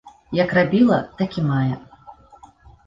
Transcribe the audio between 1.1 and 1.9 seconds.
так і мае!